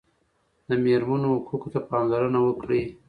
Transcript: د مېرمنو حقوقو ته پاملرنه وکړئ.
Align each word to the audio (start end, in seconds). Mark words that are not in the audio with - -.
د 0.69 0.71
مېرمنو 0.83 1.27
حقوقو 1.35 1.69
ته 1.73 1.79
پاملرنه 1.89 2.39
وکړئ. 2.43 2.81